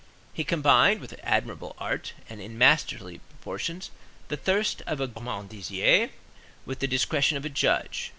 He 0.33 0.43
combined 0.43 0.99
with 0.99 1.13
admirable 1.21 1.75
art, 1.77 2.13
and 2.27 2.41
in 2.41 2.57
masterly 2.57 3.19
proportions, 3.19 3.91
the 4.29 4.35
thirst 4.37 4.81
of 4.87 4.99
a 4.99 5.07
gormandizer 5.07 6.09
with 6.65 6.79
the 6.79 6.87
discretion 6.87 7.37
of 7.37 7.45
a 7.45 7.49
judge. 7.49 8.09